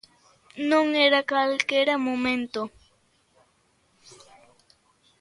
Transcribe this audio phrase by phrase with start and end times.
[0.69, 2.61] Non era calquera momento.